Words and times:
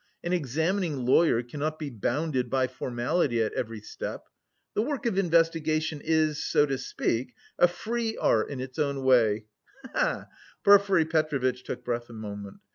An 0.23 0.33
examining 0.33 1.05
lawyer 1.05 1.43
cannot 1.43 1.77
be 1.77 1.91
bounded 1.91 2.49
by 2.49 2.65
formality 2.65 3.39
at 3.39 3.53
every 3.53 3.81
step. 3.81 4.23
The 4.73 4.81
work 4.81 5.05
of 5.05 5.15
investigation 5.15 6.01
is, 6.03 6.43
so 6.43 6.65
to 6.65 6.79
speak, 6.79 7.35
a 7.59 7.67
free 7.67 8.17
art 8.17 8.49
in 8.49 8.59
its 8.59 8.79
own 8.79 9.03
way, 9.03 9.45
he 9.83 9.89
he 9.99 10.07
he!" 10.15 10.21
Porfiry 10.63 11.05
Petrovitch 11.05 11.63
took 11.63 11.85
breath 11.85 12.09
a 12.09 12.13
moment. 12.13 12.61